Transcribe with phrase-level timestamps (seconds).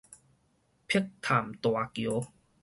[0.03, 0.03] 碧
[1.21, 2.25] 潭大橋